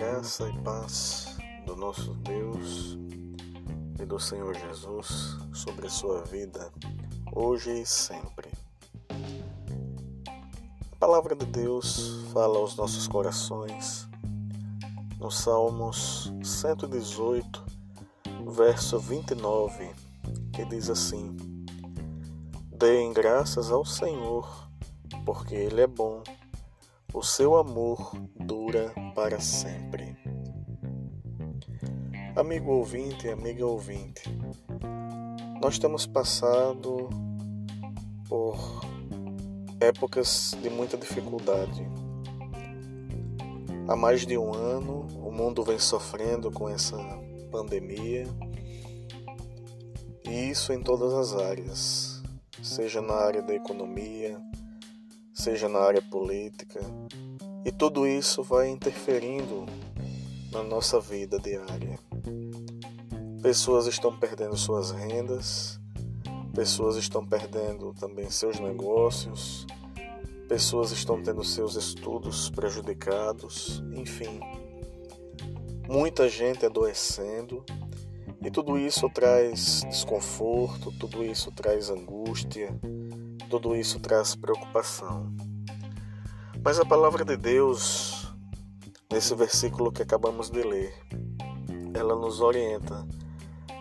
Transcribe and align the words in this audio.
Graça 0.00 0.48
e 0.48 0.58
paz 0.62 1.36
do 1.66 1.76
nosso 1.76 2.14
Deus 2.14 2.96
e 4.00 4.06
do 4.06 4.18
Senhor 4.18 4.54
Jesus 4.54 5.36
sobre 5.52 5.88
a 5.88 5.90
sua 5.90 6.22
vida, 6.22 6.72
hoje 7.30 7.82
e 7.82 7.84
sempre. 7.84 8.50
A 10.90 10.96
palavra 10.98 11.36
de 11.36 11.44
Deus 11.44 12.24
fala 12.32 12.56
aos 12.56 12.76
nossos 12.76 13.06
corações 13.06 14.08
no 15.18 15.30
Salmos 15.30 16.32
118, 16.42 17.62
verso 18.56 18.98
29, 18.98 19.90
que 20.50 20.64
diz 20.64 20.88
assim: 20.88 21.36
Deem 22.72 23.12
graças 23.12 23.70
ao 23.70 23.84
Senhor, 23.84 24.66
porque 25.26 25.54
Ele 25.54 25.82
é 25.82 25.86
bom 25.86 26.22
o 27.12 27.22
seu 27.22 27.56
amor 27.56 28.12
dura 28.36 28.92
para 29.14 29.40
sempre. 29.40 30.16
Amigo 32.36 32.70
ouvinte 32.72 33.28
amiga 33.28 33.66
ouvinte, 33.66 34.22
nós 35.60 35.78
temos 35.78 36.06
passado 36.06 37.08
por 38.28 38.56
épocas 39.80 40.56
de 40.62 40.70
muita 40.70 40.96
dificuldade. 40.96 41.84
Há 43.88 43.96
mais 43.96 44.24
de 44.24 44.38
um 44.38 44.54
ano, 44.54 45.08
o 45.16 45.32
mundo 45.32 45.64
vem 45.64 45.78
sofrendo 45.78 46.50
com 46.52 46.68
essa 46.68 46.96
pandemia, 47.50 48.24
e 50.24 50.50
isso 50.50 50.72
em 50.72 50.80
todas 50.80 51.12
as 51.12 51.34
áreas, 51.34 52.22
seja 52.62 53.02
na 53.02 53.14
área 53.14 53.42
da 53.42 53.52
economia, 53.52 54.40
seja 55.40 55.70
na 55.70 55.78
área 55.78 56.02
política, 56.02 56.80
e 57.64 57.72
tudo 57.72 58.06
isso 58.06 58.42
vai 58.42 58.68
interferindo 58.68 59.64
na 60.52 60.62
nossa 60.62 61.00
vida 61.00 61.38
diária. 61.38 61.98
Pessoas 63.40 63.86
estão 63.86 64.14
perdendo 64.18 64.54
suas 64.54 64.90
rendas, 64.90 65.80
pessoas 66.54 66.96
estão 66.96 67.26
perdendo 67.26 67.94
também 67.94 68.28
seus 68.30 68.60
negócios, 68.60 69.66
pessoas 70.46 70.90
estão 70.92 71.22
tendo 71.22 71.42
seus 71.42 71.74
estudos 71.74 72.50
prejudicados, 72.50 73.82
enfim. 73.94 74.40
Muita 75.88 76.28
gente 76.28 76.66
adoecendo 76.66 77.64
e 78.44 78.50
tudo 78.50 78.78
isso 78.78 79.08
traz 79.08 79.86
desconforto, 79.88 80.92
tudo 80.98 81.24
isso 81.24 81.50
traz 81.50 81.88
angústia, 81.88 82.78
tudo 83.50 83.74
isso 83.74 83.98
traz 83.98 84.36
preocupação. 84.36 85.34
Mas 86.62 86.78
a 86.78 86.84
palavra 86.84 87.24
de 87.24 87.36
Deus, 87.36 88.32
nesse 89.12 89.34
versículo 89.34 89.90
que 89.90 90.02
acabamos 90.02 90.48
de 90.50 90.62
ler, 90.62 90.94
ela 91.92 92.14
nos 92.14 92.40
orienta. 92.40 93.04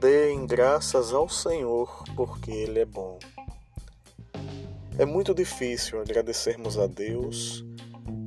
Deem 0.00 0.46
graças 0.46 1.12
ao 1.12 1.28
Senhor, 1.28 2.04
porque 2.16 2.50
Ele 2.50 2.78
é 2.78 2.86
bom. 2.86 3.18
É 4.98 5.04
muito 5.04 5.34
difícil 5.34 6.00
agradecermos 6.00 6.78
a 6.78 6.86
Deus 6.86 7.62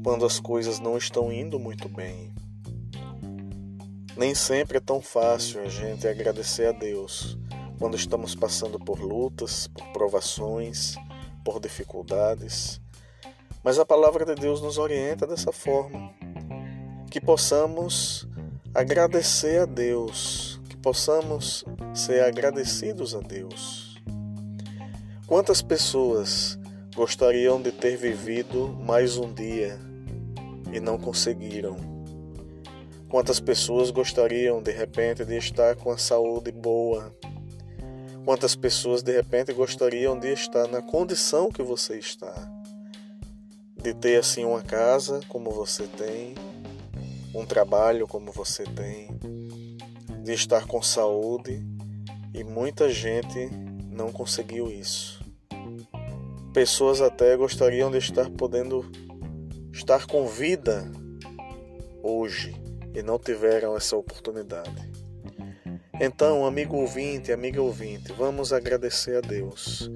quando 0.03 0.27
as 0.27 0.39
coisas 0.39 0.79
não 0.79 0.95
estão 0.95 1.33
indo 1.33 1.57
muito 1.57 1.89
bem. 1.89 2.31
Nem 4.15 4.35
sempre 4.35 4.77
é 4.77 4.81
tão 4.81 5.01
fácil 5.01 5.61
a 5.61 5.67
gente 5.67 6.07
agradecer 6.07 6.67
a 6.67 6.71
Deus 6.71 7.39
quando 7.79 7.97
estamos 7.97 8.35
passando 8.35 8.77
por 8.77 8.99
lutas, 8.99 9.67
por 9.67 9.91
provações, 9.93 10.95
por 11.43 11.59
dificuldades, 11.59 12.79
mas 13.63 13.79
a 13.79 13.85
palavra 13.85 14.25
de 14.25 14.35
Deus 14.35 14.61
nos 14.61 14.77
orienta 14.77 15.27
dessa 15.27 15.51
forma, 15.51 16.11
que 17.09 17.21
possamos 17.21 18.27
agradecer 18.73 19.61
a 19.61 19.65
Deus, 19.65 20.59
que 20.69 20.75
possamos 20.75 21.63
ser 21.93 22.23
agradecidos 22.23 23.13
a 23.15 23.19
Deus. 23.19 24.01
Quantas 25.27 25.61
pessoas 25.61 26.59
gostariam 26.95 27.61
de 27.61 27.71
ter 27.71 27.97
vivido 27.97 28.67
mais 28.67 29.17
um 29.17 29.33
dia 29.33 29.79
e 30.71 30.79
não 30.79 30.97
conseguiram? 30.97 31.77
Quantas 33.09 33.39
pessoas 33.39 33.91
gostariam 33.91 34.61
de 34.61 34.71
repente 34.71 35.23
de 35.23 35.37
estar 35.37 35.75
com 35.75 35.91
a 35.91 35.97
saúde 35.97 36.51
boa 36.51 37.11
Quantas 38.25 38.55
pessoas 38.55 39.03
de 39.03 39.11
repente 39.11 39.51
gostariam 39.51 40.17
de 40.17 40.31
estar 40.31 40.65
na 40.69 40.81
condição 40.81 41.51
que 41.51 41.61
você 41.61 41.99
está? 41.99 42.33
De 43.75 43.93
ter 43.93 44.15
assim 44.15 44.45
uma 44.45 44.61
casa 44.61 45.19
como 45.27 45.51
você 45.51 45.85
tem, 45.87 46.33
um 47.35 47.45
trabalho 47.45 48.07
como 48.07 48.31
você 48.31 48.63
tem, 48.63 49.09
de 50.23 50.31
estar 50.31 50.65
com 50.67 50.81
saúde 50.81 51.61
e 52.33 52.45
muita 52.45 52.89
gente 52.89 53.49
não 53.91 54.09
conseguiu 54.09 54.71
isso. 54.71 55.21
Pessoas 56.53 57.01
até 57.01 57.35
gostariam 57.35 57.91
de 57.91 57.97
estar 57.97 58.29
podendo 58.29 58.89
estar 59.73 60.07
com 60.07 60.25
vida 60.27 60.89
hoje 62.01 62.55
e 62.95 63.03
não 63.03 63.19
tiveram 63.19 63.75
essa 63.75 63.97
oportunidade. 63.97 65.02
Então, 65.99 66.43
amigo 66.43 66.77
ouvinte, 66.77 67.31
amiga 67.31 67.61
ouvinte, 67.61 68.11
vamos 68.13 68.51
agradecer 68.51 69.17
a 69.17 69.21
Deus. 69.21 69.89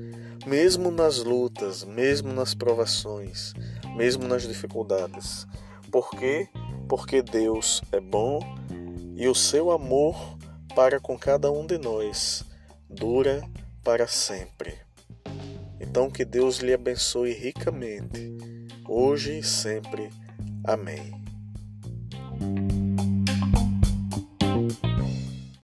Mesmo 0.46 0.92
nas 0.92 1.18
lutas, 1.18 1.84
mesmo 1.84 2.32
nas 2.32 2.54
provações, 2.54 3.54
mesmo 3.96 4.28
nas 4.28 4.44
dificuldades. 4.44 5.48
Por 5.92 6.12
quê? 6.12 6.48
Porque 6.88 7.24
Deus 7.24 7.82
é 7.92 8.00
bom 8.00 8.40
e 9.16 9.28
o 9.28 9.34
seu 9.34 9.72
amor 9.72 10.38
para 10.76 11.00
com 11.00 11.18
cada 11.18 11.52
um 11.52 11.66
de 11.66 11.80
nós 11.80 12.46
dura 12.88 13.42
para 13.84 14.08
sempre. 14.08 14.76
Então, 15.80 16.12
que 16.12 16.24
Deus 16.24 16.60
lhe 16.60 16.74
abençoe 16.74 17.34
ricamente, 17.34 18.38
hoje 18.88 19.40
e 19.40 19.44
sempre. 19.44 20.12
Amém. 20.64 21.27